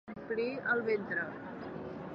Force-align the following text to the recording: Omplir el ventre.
Omplir 0.11 0.47
el 0.75 0.81
ventre. 0.89 1.27